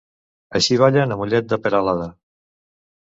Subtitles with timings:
[0.59, 2.09] Així ballen a Mollet de Peralada.